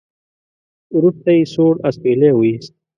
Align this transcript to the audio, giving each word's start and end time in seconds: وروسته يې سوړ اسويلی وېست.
وروسته 0.97 1.29
يې 1.37 1.43
سوړ 1.53 1.73
اسويلی 1.87 2.31
وېست. 2.35 2.73